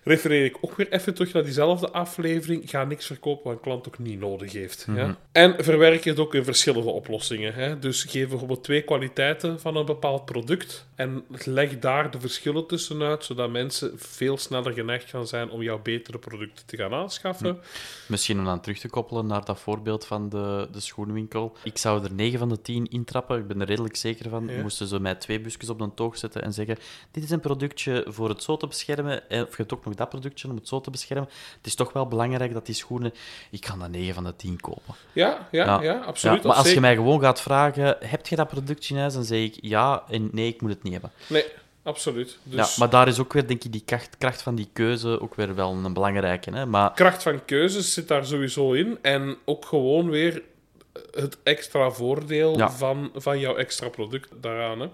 Refereer 0.08 0.46
ik 0.46 0.58
ook 0.62 0.76
weer 0.76 0.92
even 0.92 1.14
terug 1.14 1.34
naar 1.34 1.44
diezelfde 1.44 1.90
aflevering. 1.92 2.70
Ga 2.70 2.84
niks 2.84 3.06
verkopen 3.06 3.44
wat 3.44 3.54
een 3.54 3.60
klant 3.60 3.88
ook 3.88 4.00
niet 4.00 4.20
nodig 4.20 4.52
heeft. 4.52 4.88
ja. 4.96 5.18
En 5.32 5.56
verwerk 5.64 6.04
het 6.04 6.20
ook 6.20 6.34
in 6.36 6.44
verschillende 6.44 6.90
oplossingen. 6.90 7.54
Hè. 7.54 7.80
Dus 7.80 8.04
geef 8.04 8.30
bijvoorbeeld 8.30 8.64
twee 8.64 8.82
kwaliteiten 8.82 9.60
van 9.60 9.76
een 9.76 9.86
bepaald 9.86 10.26
product. 10.26 10.86
En 10.96 11.24
leg 11.46 11.80
daar 11.80 12.12
de 12.12 12.20
verschillen 12.20 12.68
tussenuit, 12.68 13.24
zodat 13.24 13.52
mensen 13.52 13.92
veel 13.96 14.38
sneller 14.38 14.74
geneigd 14.74 15.10
gaan 15.10 15.28
zijn 15.28 15.50
om 15.50 15.62
jouw 15.62 15.80
betere 15.82 16.18
producten 16.20 16.66
te 16.66 16.78
gaan 16.78 16.94
aanschaffen. 16.94 17.60
Misschien 18.08 18.40
om 18.40 18.46
dan 18.46 18.62
terug 18.62 18.80
te 18.80 18.90
koppelen 18.90 19.26
naar 19.28 19.46
dat 19.46 19.60
voorbeeld 19.60 20.06
van 20.06 20.30
de, 20.30 20.68
de 20.72 20.80
schoenwinkel. 20.80 21.56
Ik 21.64 21.78
zou 21.78 22.04
er 22.04 22.14
9 22.14 22.40
van 22.40 22.50
de 22.50 22.62
10 22.62 22.88
intrappen, 22.90 23.38
ik 23.40 23.48
ben 23.48 23.62
er 23.62 23.68
redelijk 23.68 23.96
zeker 23.96 24.30
van. 24.30 24.48
Ja. 24.48 24.62
Moesten 24.62 24.88
ze 24.88 25.00
mij 25.00 25.16
twee 25.16 25.40
busjes 25.42 25.70
op 25.70 25.80
de 25.80 25.94
toog 25.96 26.18
zetten 26.18 26.42
en 26.44 26.54
zeggen: 26.54 26.78
Dit 27.12 27.24
is 27.24 27.30
een 27.30 27.40
productje 27.40 28.06
voor 28.08 28.30
het 28.30 28.44
zo 28.44 28.58
te 28.58 28.68
beschermen. 28.68 29.30
eh, 29.30 29.42
Of 29.42 29.50
je 29.50 29.56
hebt 29.58 29.74
ook 29.74 29.86
nog 29.86 29.95
dat 29.96 30.10
productje 30.10 30.50
om 30.50 30.56
het 30.56 30.68
zo 30.68 30.82
te 30.82 30.90
beschermen. 30.92 31.30
Het 31.58 31.66
is 31.66 31.76
toch 31.76 31.94
wel 31.94 32.08
belangrijk 32.08 32.54
dat 32.54 32.66
die 32.66 32.76
schoenen. 32.76 33.14
Ik 33.52 33.66
ga 33.66 33.76
dat 33.76 33.90
9 33.90 34.14
van 34.14 34.24
de 34.24 34.36
10 34.36 34.60
kopen. 34.62 34.96
Ja, 35.14 35.48
ja, 35.52 35.82
ja, 35.82 36.00
absoluut. 36.00 36.42
Ja, 36.42 36.48
maar 36.48 36.58
als 36.58 36.72
je 36.74 36.80
mij 36.80 36.96
gewoon 36.96 37.20
gaat 37.22 37.42
vragen: 37.42 37.98
Heb 38.00 38.28
je 38.28 38.36
dat 38.36 38.48
productje 38.48 38.94
in 38.94 39.00
huis? 39.00 39.14
Dan 39.14 39.24
zeg 39.24 39.40
ik 39.40 39.58
ja 39.62 40.04
en 40.10 40.30
nee, 40.32 40.48
ik 40.48 40.62
moet 40.62 40.70
het 40.72 40.84
niet 40.84 40.94
hebben. 40.94 41.12
Nee, 41.28 41.46
absoluut. 41.84 42.38
Dus 42.44 42.56
Ja, 42.74 42.80
maar 42.80 42.90
daar 42.90 43.08
is 43.08 43.20
ook 43.20 43.34
weer, 43.34 43.48
denk 43.48 43.64
ik, 43.64 43.72
die 43.72 43.84
kracht, 43.86 44.18
kracht 44.18 44.42
van 44.42 44.56
die 44.56 44.70
keuze 44.74 45.22
ook 45.22 45.36
weer 45.36 45.56
wel 45.56 45.72
een 45.72 45.94
belangrijke. 45.94 46.52
Hè? 46.52 46.66
Maar 46.66 46.94
kracht 46.94 47.24
van 47.24 47.46
keuzes 47.46 47.94
zit 47.94 48.08
daar 48.08 48.26
sowieso 48.26 48.72
in. 48.74 48.98
En 49.02 49.38
ook 49.46 49.66
gewoon 49.66 50.10
weer 50.10 50.42
het 51.12 51.38
extra 51.44 51.92
voordeel 51.92 52.58
Ja. 52.58 52.72
van, 52.72 53.10
van 53.16 53.40
jouw 53.40 53.56
extra 53.56 53.90
product 53.90 54.30
daaraan. 54.42 54.80
Hè. 54.80 54.88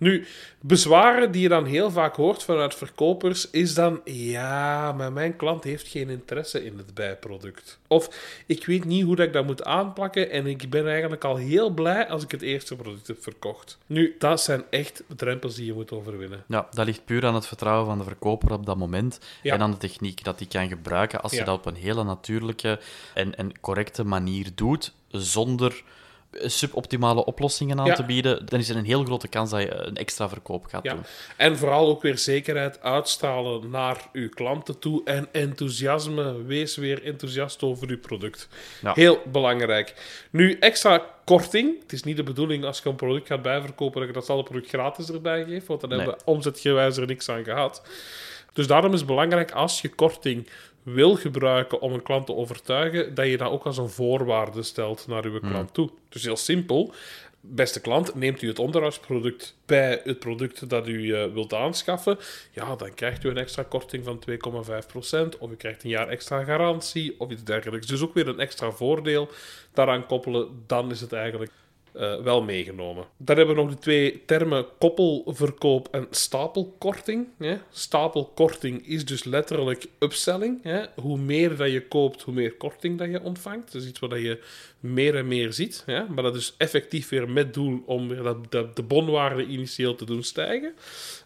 Nu, 0.00 0.26
bezwaren 0.60 1.32
die 1.32 1.42
je 1.42 1.48
dan 1.48 1.64
heel 1.64 1.90
vaak 1.90 2.16
hoort 2.16 2.42
vanuit 2.42 2.74
verkopers 2.74 3.50
is 3.50 3.74
dan: 3.74 4.00
ja, 4.04 4.92
maar 4.92 5.12
mijn 5.12 5.36
klant 5.36 5.64
heeft 5.64 5.88
geen 5.88 6.08
interesse 6.08 6.64
in 6.64 6.76
het 6.76 6.94
bijproduct. 6.94 7.78
Of 7.86 8.08
ik 8.46 8.66
weet 8.66 8.84
niet 8.84 9.04
hoe 9.04 9.16
dat 9.16 9.26
ik 9.26 9.32
dat 9.32 9.46
moet 9.46 9.64
aanpakken 9.64 10.30
en 10.30 10.46
ik 10.46 10.70
ben 10.70 10.88
eigenlijk 10.88 11.24
al 11.24 11.36
heel 11.36 11.70
blij 11.70 12.08
als 12.08 12.22
ik 12.22 12.30
het 12.30 12.42
eerste 12.42 12.76
product 12.76 13.06
heb 13.06 13.22
verkocht. 13.22 13.78
Nu, 13.86 14.14
dat 14.18 14.40
zijn 14.42 14.64
echt 14.70 15.02
drempels 15.16 15.54
die 15.54 15.66
je 15.66 15.72
moet 15.72 15.92
overwinnen. 15.92 16.44
Ja, 16.48 16.66
dat 16.70 16.86
ligt 16.86 17.04
puur 17.04 17.26
aan 17.26 17.34
het 17.34 17.46
vertrouwen 17.46 17.86
van 17.86 17.98
de 17.98 18.04
verkoper 18.04 18.52
op 18.52 18.66
dat 18.66 18.76
moment 18.76 19.20
Ja. 19.42 19.54
en 19.54 19.60
aan 19.60 19.70
de 19.70 19.76
techniek 19.76 20.24
dat 20.24 20.38
hij 20.38 20.48
kan 20.48 20.68
gebruiken. 20.68 21.22
Als 21.22 21.32
je 21.32 21.38
Ja. 21.38 21.44
dat 21.44 21.58
op 21.58 21.66
een 21.66 21.74
hele 21.74 22.04
natuurlijke 22.04 22.80
en, 23.14 23.36
en 23.36 23.60
correcte 23.60 24.04
manier 24.04 24.46
doet, 24.54 24.92
zonder 25.08 25.82
suboptimale 26.32 27.24
oplossingen 27.24 27.80
aan 27.80 27.86
Ja. 27.86 27.94
te 27.94 28.04
bieden, 28.04 28.46
dan 28.46 28.58
is 28.58 28.68
er 28.68 28.76
een 28.76 28.84
heel 28.84 29.04
grote 29.04 29.28
kans 29.28 29.50
dat 29.50 29.60
je 29.60 29.74
een 29.74 29.96
extra 29.96 30.28
verkoop 30.28 30.64
gaat 30.66 30.84
Ja. 30.84 30.92
doen. 30.94 31.02
En 31.36 31.56
vooral 31.58 31.88
ook 31.88 32.02
weer 32.02 32.18
zekerheid 32.18 32.82
uitstralen 32.82 33.70
naar 33.70 34.08
uw 34.12 34.28
klanten 34.28 34.78
toe 34.78 35.04
en 35.04 35.28
enthousiasme. 35.32 36.42
Wees 36.44 36.76
weer 36.76 37.04
enthousiast 37.04 37.62
over 37.62 37.88
uw 37.88 37.98
product. 38.00 38.48
Ja. 38.82 38.92
Heel 38.94 39.18
belangrijk. 39.32 39.94
Nu, 40.30 40.56
extra 40.58 41.04
korting. 41.24 41.80
Het 41.82 41.92
is 41.92 42.02
niet 42.02 42.16
de 42.16 42.22
bedoeling 42.22 42.64
als 42.64 42.80
je 42.82 42.88
een 42.88 42.96
product 42.96 43.26
gaat 43.26 43.42
bijverkopen 43.42 43.98
dat 43.98 44.08
je 44.08 44.14
datzelfde 44.14 44.44
product 44.50 44.68
gratis 44.68 45.10
erbij 45.10 45.44
geeft, 45.44 45.66
want 45.66 45.80
dan 45.80 45.88
Nee. 45.90 45.98
hebben 45.98 46.16
we 46.18 46.24
omzetgewijs 46.24 46.96
er 46.96 47.06
niks 47.06 47.28
aan 47.28 47.44
gehad. 47.44 47.82
Dus 48.52 48.66
daarom 48.66 48.92
is 48.92 48.98
het 48.98 49.08
belangrijk 49.08 49.50
als 49.50 49.80
je 49.80 49.88
korting 49.88 50.48
wil 50.82 51.16
gebruiken 51.16 51.80
om 51.80 51.92
een 51.92 52.02
klant 52.02 52.26
te 52.26 52.34
overtuigen, 52.34 53.14
dat 53.14 53.26
je 53.26 53.36
dat 53.36 53.50
ook 53.50 53.64
als 53.64 53.78
een 53.78 53.88
voorwaarde 53.88 54.62
stelt 54.62 55.06
naar 55.06 55.24
uw 55.24 55.40
klant 55.40 55.74
toe. 55.74 55.90
Dus 56.08 56.22
heel 56.22 56.36
simpel. 56.36 56.92
Beste 57.42 57.80
klant, 57.80 58.14
neemt 58.14 58.42
u 58.42 58.48
het 58.48 58.58
onderhoudsproduct 58.58 59.56
bij 59.66 60.00
het 60.04 60.18
product 60.18 60.68
dat 60.68 60.88
u 60.88 61.14
eh, 61.14 61.32
wilt 61.32 61.54
aanschaffen, 61.54 62.18
ja, 62.50 62.76
dan 62.76 62.94
krijgt 62.94 63.24
u 63.24 63.28
een 63.28 63.36
extra 63.36 63.62
korting 63.62 64.04
van 64.04 64.22
2,5%, 64.30 65.38
of 65.38 65.50
u 65.50 65.56
krijgt 65.56 65.84
een 65.84 65.90
jaar 65.90 66.08
extra 66.08 66.44
garantie, 66.44 67.14
of 67.18 67.30
iets 67.30 67.44
dergelijks. 67.44 67.86
Dus 67.86 68.02
ook 68.02 68.14
weer 68.14 68.28
een 68.28 68.40
extra 68.40 68.70
voordeel 68.70 69.30
daaraan 69.72 70.06
koppelen, 70.06 70.48
dan 70.66 70.90
is 70.90 71.00
het 71.00 71.12
eigenlijk 71.12 71.52
eh, 71.92 72.22
wel 72.22 72.42
meegenomen. 72.42 73.04
Dan 73.16 73.36
hebben 73.36 73.54
we 73.54 73.62
nog 73.62 73.70
de 73.70 73.78
twee 73.78 74.24
termen 74.24 74.66
koppelverkoop 74.78 75.88
en 75.90 76.06
stapelkorting. 76.10 77.28
Hè. 77.38 77.56
Stapelkorting 77.70 78.86
is 78.86 79.04
dus 79.04 79.24
letterlijk 79.24 79.86
upselling. 79.98 80.62
Hè. 80.62 80.84
Hoe 80.94 81.18
meer 81.18 81.56
dat 81.56 81.70
je 81.70 81.88
koopt, 81.88 82.22
hoe 82.22 82.34
meer 82.34 82.54
korting 82.54 82.98
dat 82.98 83.10
je 83.10 83.22
ontvangt. 83.22 83.72
Dat 83.72 83.82
is 83.82 83.88
iets 83.88 83.98
wat 83.98 84.10
je 84.10 84.42
meer 84.80 85.16
en 85.16 85.28
meer 85.28 85.52
ziet. 85.52 85.82
Hè. 85.86 86.08
Maar 86.08 86.22
dat 86.22 86.34
is 86.34 86.54
effectief 86.58 87.08
weer 87.08 87.30
met 87.30 87.54
doel 87.54 87.82
om 87.86 88.08
weer 88.08 88.22
dat, 88.48 88.76
de 88.76 88.82
bonwaarde 88.82 89.46
initieel 89.46 89.94
te 89.94 90.04
doen 90.04 90.22
stijgen. 90.22 90.74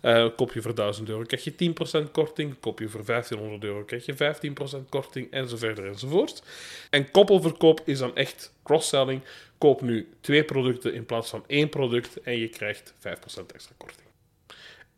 Eh, 0.00 0.28
koop 0.36 0.52
je 0.52 0.62
voor 0.62 0.74
1000 0.74 1.08
euro 1.08 1.22
krijg 1.22 1.44
je 1.44 1.54
10% 1.54 2.10
korting. 2.10 2.54
Koop 2.60 2.78
je 2.78 2.88
voor 2.88 3.04
1500 3.04 3.64
euro 3.64 3.84
krijg 3.84 4.06
je 4.06 4.14
15% 4.14 4.88
korting. 4.88 5.30
En 5.30 5.48
zo 5.48 5.56
verder 5.56 5.86
enzovoort. 5.86 6.42
En 6.90 7.10
koppelverkoop 7.10 7.80
is 7.84 7.98
dan 7.98 8.16
echt 8.16 8.52
cross-selling. 8.62 9.20
Koop 9.58 9.80
nu 9.80 10.08
twee 10.20 10.44
producten 10.44 10.94
in 10.94 11.06
plaats 11.06 11.30
van 11.30 11.44
één 11.46 11.68
product 11.68 12.20
en 12.20 12.38
je 12.38 12.48
krijgt 12.48 12.94
5% 12.98 13.52
extra 13.52 13.74
korting. 13.76 14.13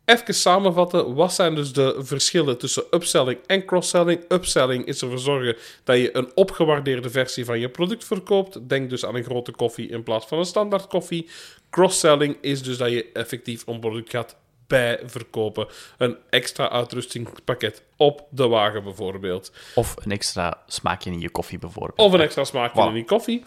Even 0.07 0.33
samenvatten, 0.33 1.13
wat 1.13 1.33
zijn 1.33 1.55
dus 1.55 1.73
de 1.73 1.95
verschillen 1.99 2.57
tussen 2.57 2.83
upselling 2.91 3.39
en 3.45 3.65
cross-selling? 3.65 4.21
Upselling 4.27 4.85
is 4.85 5.01
ervoor 5.01 5.19
zorgen 5.19 5.55
dat 5.83 5.97
je 5.97 6.17
een 6.17 6.31
opgewaardeerde 6.35 7.09
versie 7.09 7.45
van 7.45 7.59
je 7.59 7.69
product 7.69 8.05
verkoopt. 8.05 8.69
Denk 8.69 8.89
dus 8.89 9.05
aan 9.05 9.15
een 9.15 9.23
grote 9.23 9.51
koffie 9.51 9.89
in 9.89 10.03
plaats 10.03 10.25
van 10.25 10.37
een 10.37 10.45
standaard 10.45 10.87
koffie. 10.87 11.29
Cross-selling 11.69 12.37
is 12.41 12.63
dus 12.63 12.77
dat 12.77 12.89
je 12.89 13.11
effectief 13.13 13.67
een 13.67 13.79
product 13.79 14.09
gaat 14.09 14.35
bijverkopen. 14.67 15.67
Een 15.97 16.17
extra 16.29 16.69
uitrustingspakket 16.69 17.83
op 17.95 18.27
de 18.29 18.47
wagen 18.47 18.83
bijvoorbeeld. 18.83 19.51
Of 19.75 19.95
een 20.03 20.11
extra 20.11 20.63
smaakje 20.67 21.11
in 21.11 21.19
je 21.19 21.29
koffie 21.29 21.59
bijvoorbeeld. 21.59 21.99
Of 21.99 22.13
een 22.13 22.21
extra 22.21 22.43
smaakje 22.43 22.87
in 22.87 22.93
die 22.93 23.05
koffie. 23.05 23.43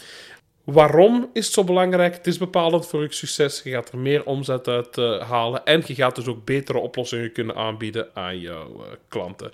Waarom 0.65 1.31
is 1.33 1.45
het 1.45 1.55
zo 1.55 1.65
belangrijk? 1.65 2.15
Het 2.15 2.27
is 2.27 2.39
bepalend 2.39 2.87
voor 2.87 3.03
je 3.03 3.13
succes. 3.13 3.63
Je 3.63 3.71
gaat 3.71 3.93
er 3.93 3.99
meer 3.99 4.25
omzet 4.25 4.69
uit 4.69 4.99
eh, 4.99 5.31
halen. 5.31 5.65
En 5.65 5.83
je 5.87 5.95
gaat 5.95 6.15
dus 6.15 6.27
ook 6.27 6.45
betere 6.45 6.79
oplossingen 6.79 7.33
kunnen 7.33 7.57
aanbieden 7.57 8.09
aan 8.15 8.39
jouw 8.39 8.85
eh, 8.85 8.93
klanten. 9.09 9.51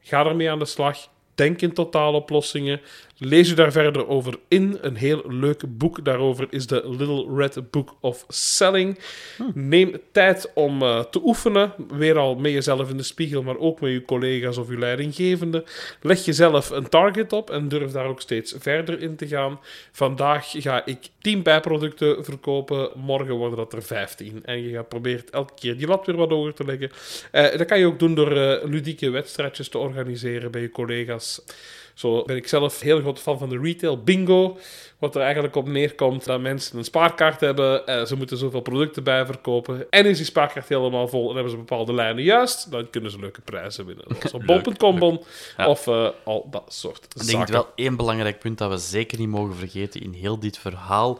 Ga 0.00 0.26
ermee 0.26 0.50
aan 0.50 0.58
de 0.58 0.64
slag. 0.64 1.08
Denk 1.34 1.60
in 1.60 1.72
totaaloplossingen. 1.72 2.80
Lees 3.24 3.50
u 3.50 3.54
daar 3.54 3.72
verder 3.72 4.08
over 4.08 4.38
in. 4.48 4.78
Een 4.80 4.96
heel 4.96 5.22
leuk 5.28 5.62
boek 5.68 6.04
daarover 6.04 6.46
is 6.50 6.66
de 6.66 6.82
Little 6.88 7.36
Red 7.36 7.70
Book 7.70 7.96
of 8.00 8.24
Selling. 8.28 8.98
Neem 9.54 9.96
tijd 10.12 10.50
om 10.54 10.82
eh, 10.82 11.00
te 11.00 11.20
oefenen. 11.24 11.72
Weer 11.88 12.18
al 12.18 12.34
met 12.34 12.52
jezelf 12.52 12.90
in 12.90 12.96
de 12.96 13.02
spiegel, 13.02 13.42
maar 13.42 13.58
ook 13.58 13.80
met 13.80 13.92
je 13.92 14.04
collega's 14.04 14.56
of 14.56 14.68
je 14.68 14.78
leidinggevende. 14.78 15.64
Leg 16.00 16.24
jezelf 16.24 16.70
een 16.70 16.88
target 16.88 17.32
op 17.32 17.50
en 17.50 17.68
durf 17.68 17.90
daar 17.90 18.06
ook 18.06 18.20
steeds 18.20 18.54
verder 18.58 19.00
in 19.00 19.16
te 19.16 19.26
gaan. 19.26 19.60
Vandaag 19.92 20.50
ga 20.50 20.86
ik 20.86 21.08
10 21.20 21.42
bijproducten 21.42 22.24
verkopen. 22.24 22.90
Morgen 22.94 23.34
worden 23.34 23.58
dat 23.58 23.72
er 23.72 23.82
15. 23.82 24.44
En 24.44 24.62
je 24.62 24.72
gaat 24.72 24.88
proberen 24.88 25.24
elke 25.30 25.54
keer 25.54 25.76
die 25.76 25.86
lat 25.86 26.06
weer 26.06 26.16
wat 26.16 26.30
hoger 26.30 26.54
te 26.54 26.64
leggen. 26.64 26.90
Eh, 27.30 27.58
dat 27.58 27.66
kan 27.66 27.78
je 27.78 27.86
ook 27.86 27.98
doen 27.98 28.14
door 28.14 28.36
eh, 28.36 28.64
ludieke 28.68 29.10
wedstrijdjes 29.10 29.68
te 29.68 29.78
organiseren 29.78 30.50
bij 30.50 30.60
je 30.60 30.70
collega's. 30.70 31.42
Zo 31.94 32.22
ben 32.24 32.36
ik 32.36 32.48
zelf 32.48 32.80
heel 32.80 33.00
groot 33.00 33.18
fan 33.18 33.38
van 33.38 33.48
de 33.48 33.58
retail 33.58 34.02
bingo. 34.02 34.58
Wat 34.98 35.14
er 35.14 35.22
eigenlijk 35.22 35.56
op 35.56 35.68
neerkomt 35.68 36.24
dat 36.24 36.40
mensen 36.40 36.78
een 36.78 36.84
spaarkaart 36.84 37.40
hebben. 37.40 37.86
eh, 37.86 38.04
ze 38.04 38.16
moeten 38.16 38.36
zoveel 38.36 38.60
producten 38.60 39.04
bijverkopen. 39.04 39.86
En 39.90 40.06
is 40.06 40.16
die 40.16 40.26
spaarkaart 40.26 40.68
helemaal 40.68 41.08
vol 41.08 41.28
en 41.28 41.34
hebben 41.34 41.50
ze 41.52 41.56
bepaalde 41.58 41.92
lijnen 41.94 42.24
juist. 42.24 42.70
Dan 42.70 42.90
kunnen 42.90 43.10
ze 43.10 43.18
leuke 43.18 43.40
prijzen 43.40 43.86
winnen. 43.86 44.04
Zoals 44.28 44.44
bol.com 44.44 44.98
bon 44.98 45.22
Ja. 45.56 45.68
of 45.68 45.86
eh, 45.86 46.08
al 46.24 46.46
dat 46.50 46.74
soort 46.74 47.04
Ik 47.04 47.16
denk 47.16 47.30
zaken. 47.30 47.52
wel 47.52 47.68
één 47.74 47.96
belangrijk 47.96 48.38
punt 48.38 48.58
dat 48.58 48.70
we 48.70 48.76
zeker 48.78 49.18
niet 49.18 49.28
mogen 49.28 49.54
vergeten 49.54 50.00
in 50.02 50.12
heel 50.12 50.38
dit 50.38 50.58
verhaal. 50.58 51.18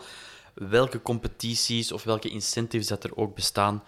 Welke 0.55 1.02
competities 1.02 1.93
of 1.93 2.02
welke 2.05 2.29
incentives 2.29 2.87
dat 2.87 3.05
er 3.05 3.17
ook 3.17 3.35
bestaan, 3.35 3.83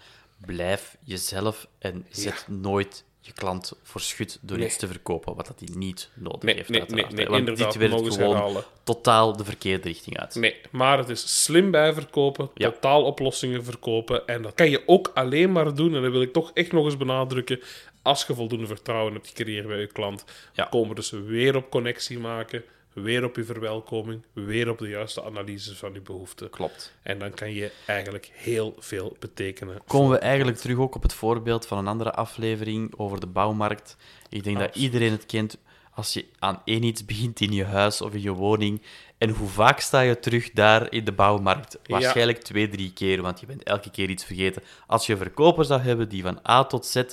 blijf 0.45 0.97
jezelf 1.03 1.67
en 1.79 2.05
zet 2.09 2.45
nooit 2.49 3.03
je 3.25 3.33
klant 3.33 3.73
voor 3.83 4.01
schut 4.01 4.37
door 4.41 4.57
Nee. 4.57 4.65
iets 4.67 4.77
te 4.77 4.87
verkopen 4.87 5.35
wat 5.35 5.47
dat 5.47 5.59
hij 5.59 5.67
niet 5.75 6.09
nodig 6.13 6.41
Nee, 6.41 6.55
heeft. 6.55 6.69
nee, 6.69 6.79
uiteraard, 6.79 7.07
nee, 7.07 7.17
nee. 7.17 7.27
Want 7.27 7.39
inderdaad, 7.39 7.73
dit 7.79 7.89
werkt 7.91 8.13
gewoon 8.13 8.35
herhalen. 8.35 8.63
totaal 8.83 9.37
de 9.37 9.43
verkeerde 9.43 9.87
richting 9.87 10.17
uit. 10.19 10.35
Nee, 10.35 10.55
maar 10.71 10.97
het 10.97 11.09
is 11.09 11.43
slim 11.43 11.71
bijverkopen, 11.71 12.49
Ja. 12.53 12.71
totaaloplossingen 12.71 13.63
verkopen. 13.63 14.27
En 14.27 14.41
dat 14.41 14.53
kan 14.53 14.69
je 14.69 14.83
ook 14.85 15.11
alleen 15.13 15.51
maar 15.51 15.75
doen, 15.75 15.95
en 15.95 16.01
dat 16.01 16.11
wil 16.11 16.21
ik 16.21 16.33
toch 16.33 16.51
echt 16.53 16.71
nog 16.71 16.85
eens 16.85 16.97
benadrukken, 16.97 17.59
als 18.01 18.25
je 18.27 18.33
voldoende 18.33 18.67
vertrouwen 18.67 19.13
hebt 19.13 19.27
gecreëerd 19.27 19.67
bij 19.67 19.79
je 19.79 19.87
klant. 19.87 20.25
Ja. 20.53 20.67
Komen 20.69 20.95
dus 20.95 21.09
weer 21.09 21.55
op 21.55 21.69
connectie 21.69 22.19
maken, 22.19 22.63
weer 22.95 23.23
op 23.23 23.35
je 23.35 23.43
verwelkoming, 23.43 24.21
weer 24.33 24.69
op 24.69 24.77
de 24.77 24.87
juiste 24.87 25.23
analyses 25.23 25.77
van 25.77 25.93
je 25.93 26.01
behoeften. 26.01 26.49
Klopt. 26.49 26.93
En 27.01 27.19
dan 27.19 27.33
kan 27.33 27.53
je 27.53 27.71
eigenlijk 27.85 28.31
heel 28.33 28.75
veel 28.79 29.15
betekenen. 29.19 29.81
Komen 29.87 30.11
we 30.11 30.17
eigenlijk 30.17 30.57
terug 30.57 30.77
ook 30.77 30.95
op 30.95 31.03
het 31.03 31.13
voorbeeld 31.13 31.67
van 31.67 31.77
een 31.77 31.87
andere 31.87 32.11
aflevering 32.11 32.93
over 32.97 33.19
de 33.19 33.27
bouwmarkt. 33.27 33.97
Ik 34.29 34.43
denk 34.43 34.59
dat 34.59 34.75
iedereen 34.75 35.11
het 35.11 35.25
kent 35.25 35.57
als 35.93 36.13
je 36.13 36.25
aan 36.39 36.61
één 36.65 36.83
iets 36.83 37.05
begint 37.05 37.39
in 37.39 37.51
je 37.51 37.63
huis 37.65 38.01
of 38.01 38.13
in 38.13 38.21
je 38.21 38.31
woning. 38.31 38.81
En 39.17 39.29
hoe 39.29 39.47
vaak 39.47 39.79
sta 39.79 40.01
je 40.01 40.19
terug 40.19 40.51
daar 40.51 40.91
in 40.91 41.05
de 41.05 41.11
bouwmarkt? 41.11 41.79
Ja. 41.83 41.99
Waarschijnlijk 41.99 42.37
twee, 42.37 42.67
drie 42.67 42.93
keer, 42.93 43.21
want 43.21 43.39
je 43.39 43.45
bent 43.45 43.63
elke 43.63 43.91
keer 43.91 44.09
iets 44.09 44.25
vergeten. 44.25 44.63
Als 44.87 45.05
je 45.05 45.11
een 45.11 45.19
verkoper 45.19 45.65
zou 45.65 45.81
hebben 45.81 46.09
die 46.09 46.23
van 46.23 46.39
A 46.49 46.63
tot 46.63 46.85
Z 46.85 47.03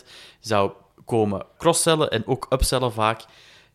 zou 0.41 0.73
komen 1.05 1.47
cross-sellen 1.59 2.11
en 2.11 2.27
ook 2.27 2.47
upsellen 2.51 2.93
vaak, 2.93 3.25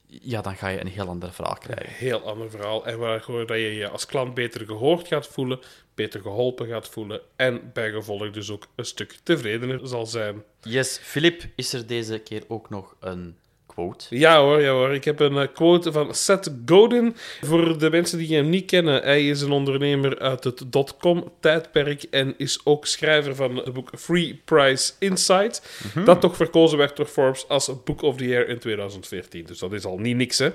ja, 0.07 0.41
dan 0.41 0.55
ga 0.55 0.67
je 0.67 0.79
een 0.79 0.87
heel 0.87 1.07
ander 1.07 1.33
verhaal 1.33 1.57
krijgen. 1.59 1.93
Heel 1.93 2.21
ander 2.21 2.49
verhaal. 2.49 2.85
En 2.85 2.97
waardoor 2.97 3.47
dat 3.47 3.57
je 3.57 3.73
je 3.73 3.89
als 3.89 4.05
klant 4.05 4.33
beter 4.33 4.65
gehoord 4.65 5.07
gaat 5.07 5.27
voelen, 5.27 5.59
beter 5.95 6.21
geholpen 6.21 6.67
gaat 6.67 6.87
voelen 6.87 7.21
en 7.35 7.71
bij 7.73 7.91
gevolg 7.91 8.31
dus 8.31 8.51
ook 8.51 8.67
een 8.75 8.85
stuk 8.85 9.17
tevredener 9.23 9.87
zal 9.87 10.05
zijn. 10.05 10.43
Yes, 10.61 10.97
Filip, 11.01 11.45
is 11.55 11.73
er 11.73 11.87
deze 11.87 12.19
keer 12.19 12.43
ook 12.47 12.69
nog 12.69 12.95
een 12.99 13.37
quote? 13.77 14.05
Ja 14.09 14.39
hoor, 14.39 14.61
ja 14.61 14.71
hoor. 14.71 14.93
Ik 14.93 15.03
heb 15.03 15.19
een 15.19 15.37
eh, 15.37 15.47
quote 15.53 15.91
van 15.91 16.15
Seth 16.15 16.51
Godin. 16.65 17.15
Voor 17.41 17.77
de 17.77 17.89
mensen 17.89 18.17
die 18.17 18.35
hem 18.35 18.49
niet 18.49 18.65
kennen, 18.65 19.01
hij 19.01 19.27
is 19.27 19.41
een 19.41 19.51
ondernemer 19.51 20.19
uit 20.19 20.43
het 20.43 20.63
dotcom-tijdperk 20.67 22.03
en 22.03 22.33
is 22.37 22.59
ook 22.63 22.85
schrijver 22.85 23.35
van 23.35 23.55
het 23.55 23.73
boek 23.73 23.89
Free 23.97 24.41
Price 24.45 24.93
Insight, 24.99 25.61
dat 26.05 26.21
toch 26.21 26.35
verkozen 26.35 26.77
werd 26.77 26.95
door 26.95 27.05
Forbes 27.05 27.47
als 27.47 27.83
Book 27.83 28.01
of 28.01 28.17
the 28.17 28.25
Year 28.25 28.47
in 28.47 28.59
2014. 28.59 29.45
Dus 29.45 29.59
dat 29.59 29.73
is 29.73 29.85
al 29.85 29.97
niet 29.97 30.15
niks, 30.15 30.37
hè. 30.37 30.51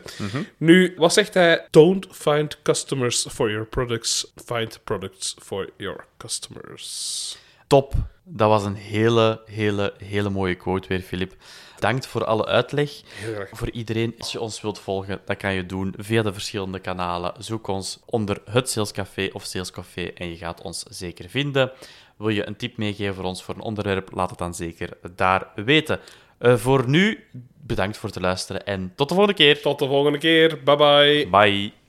Nu, 0.57 0.95
wat 0.97 1.13
zegt 1.13 1.35
hij? 1.35 1.67
Don't 1.71 2.07
find 2.11 2.59
customers 2.63 3.27
for 3.31 3.51
your 3.51 3.67
products, 3.67 4.33
find 4.45 4.81
products 4.85 5.37
for 5.39 5.69
your 5.77 6.05
customers. 6.17 7.37
Top. 7.73 7.95
Dat 8.25 8.49
was 8.49 8.65
een 8.65 8.75
hele, 8.75 9.41
hele, 9.47 9.95
hele 10.05 10.31
mooie 10.31 10.55
quote 10.55 10.89
weer, 10.89 11.01
Filip. 11.01 11.35
Bedankt 11.75 12.07
voor 12.07 12.25
alle 12.25 12.47
uitleg. 12.47 12.91
Voor 13.53 13.71
iedereen, 13.71 14.15
als 14.19 14.33
je 14.33 14.41
ons 14.41 14.61
wilt 14.61 14.79
volgen, 14.79 15.21
dat 15.25 15.37
kan 15.37 15.55
je 15.55 15.67
doen 15.67 15.95
via 15.97 16.23
de 16.23 16.33
verschillende 16.33 16.79
kanalen. 16.79 17.33
Zoek 17.39 17.67
ons 17.67 18.01
onder 18.05 18.43
het 18.51 18.71
Salescafé 18.71 19.29
of 19.33 19.45
Salescafé 19.45 20.03
en 20.15 20.29
je 20.29 20.37
gaat 20.37 20.63
ons 20.63 20.83
zeker 20.89 21.29
vinden. 21.29 21.73
Wil 22.17 22.29
je 22.29 22.47
een 22.47 22.57
tip 22.57 22.77
meegeven 22.77 23.15
voor 23.15 23.25
ons 23.25 23.43
voor 23.43 23.55
een 23.55 23.61
onderwerp, 23.61 24.13
laat 24.13 24.31
het 24.31 24.39
dan 24.39 24.55
zeker 24.55 24.99
daar 25.15 25.49
weten. 25.55 26.01
Eh, 26.39 26.57
voor 26.57 26.89
nu, 26.89 27.25
bedankt 27.61 27.97
voor 27.97 28.09
het 28.09 28.21
luisteren 28.21 28.67
en 28.67 28.93
tot 28.97 29.09
de 29.09 29.15
volgende 29.15 29.39
keer. 29.39 29.61
Tot 29.61 29.79
de 29.79 29.87
volgende 29.87 30.19
keer. 30.19 30.63
Bye 30.65 30.77
bye. 30.77 31.29
Bye. 31.29 31.82